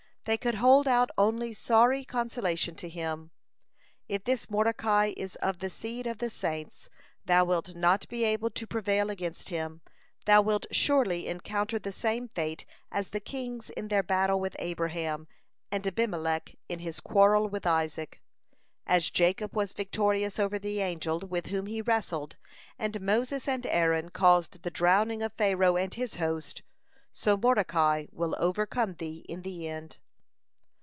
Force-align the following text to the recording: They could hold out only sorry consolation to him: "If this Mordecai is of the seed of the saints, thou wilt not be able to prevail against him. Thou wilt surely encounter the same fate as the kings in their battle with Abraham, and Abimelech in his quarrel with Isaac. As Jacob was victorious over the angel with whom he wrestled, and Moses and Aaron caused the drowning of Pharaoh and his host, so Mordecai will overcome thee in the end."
They 0.25 0.37
could 0.37 0.53
hold 0.61 0.87
out 0.87 1.09
only 1.17 1.51
sorry 1.51 2.05
consolation 2.05 2.75
to 2.75 2.87
him: 2.87 3.31
"If 4.07 4.23
this 4.23 4.51
Mordecai 4.51 5.15
is 5.17 5.35
of 5.37 5.57
the 5.57 5.69
seed 5.71 6.05
of 6.05 6.19
the 6.19 6.29
saints, 6.29 6.89
thou 7.25 7.43
wilt 7.43 7.73
not 7.73 8.07
be 8.07 8.23
able 8.23 8.51
to 8.51 8.67
prevail 8.67 9.09
against 9.09 9.49
him. 9.49 9.81
Thou 10.25 10.43
wilt 10.43 10.67
surely 10.69 11.27
encounter 11.27 11.79
the 11.79 11.91
same 11.91 12.27
fate 12.27 12.67
as 12.91 13.09
the 13.09 13.19
kings 13.19 13.71
in 13.71 13.87
their 13.87 14.03
battle 14.03 14.39
with 14.39 14.55
Abraham, 14.59 15.27
and 15.71 15.87
Abimelech 15.87 16.55
in 16.69 16.77
his 16.77 16.99
quarrel 16.99 17.47
with 17.49 17.65
Isaac. 17.65 18.21
As 18.85 19.09
Jacob 19.09 19.55
was 19.55 19.73
victorious 19.73 20.37
over 20.37 20.59
the 20.59 20.81
angel 20.81 21.21
with 21.21 21.47
whom 21.47 21.65
he 21.65 21.81
wrestled, 21.81 22.37
and 22.77 23.01
Moses 23.01 23.47
and 23.47 23.65
Aaron 23.65 24.09
caused 24.09 24.61
the 24.61 24.69
drowning 24.69 25.23
of 25.23 25.33
Pharaoh 25.33 25.77
and 25.77 25.91
his 25.95 26.17
host, 26.17 26.61
so 27.11 27.35
Mordecai 27.35 28.05
will 28.11 28.35
overcome 28.37 28.93
thee 28.93 29.25
in 29.27 29.41
the 29.41 29.67
end." 29.67 29.97